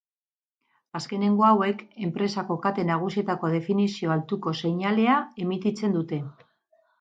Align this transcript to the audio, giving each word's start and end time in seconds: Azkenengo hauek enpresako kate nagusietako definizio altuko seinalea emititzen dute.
Azkenengo 0.99 1.43
hauek 1.47 1.83
enpresako 2.07 2.57
kate 2.63 2.85
nagusietako 2.87 3.51
definizio 3.57 4.15
altuko 4.17 4.55
seinalea 4.63 5.19
emititzen 5.47 5.95
dute. 6.01 6.21